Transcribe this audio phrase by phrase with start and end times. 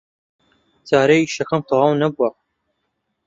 [0.89, 2.29] جارێ ئیشەکەم تەواو نەبووە.